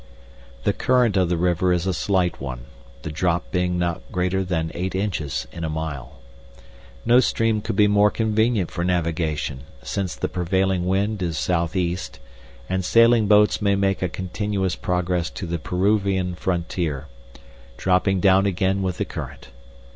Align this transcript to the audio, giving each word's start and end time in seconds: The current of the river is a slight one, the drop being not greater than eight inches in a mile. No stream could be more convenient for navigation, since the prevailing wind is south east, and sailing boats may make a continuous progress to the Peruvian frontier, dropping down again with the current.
The 0.63 0.73
current 0.73 1.15
of 1.15 1.29
the 1.29 1.37
river 1.37 1.71
is 1.71 1.85
a 1.85 1.93
slight 1.93 2.41
one, 2.41 2.61
the 3.03 3.11
drop 3.11 3.51
being 3.51 3.77
not 3.77 4.01
greater 4.11 4.43
than 4.43 4.71
eight 4.73 4.95
inches 4.95 5.47
in 5.51 5.63
a 5.63 5.69
mile. 5.69 6.17
No 7.05 7.19
stream 7.19 7.61
could 7.61 7.75
be 7.75 7.85
more 7.87 8.09
convenient 8.09 8.71
for 8.71 8.83
navigation, 8.83 9.61
since 9.83 10.15
the 10.15 10.27
prevailing 10.27 10.87
wind 10.87 11.21
is 11.21 11.37
south 11.37 11.75
east, 11.75 12.19
and 12.67 12.83
sailing 12.83 13.27
boats 13.27 13.61
may 13.61 13.75
make 13.75 14.01
a 14.01 14.09
continuous 14.09 14.75
progress 14.75 15.29
to 15.29 15.45
the 15.45 15.59
Peruvian 15.59 16.33
frontier, 16.33 17.05
dropping 17.77 18.19
down 18.19 18.47
again 18.47 18.81
with 18.81 18.97
the 18.97 19.05
current. 19.05 19.49